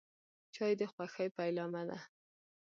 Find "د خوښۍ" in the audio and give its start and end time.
0.79-1.27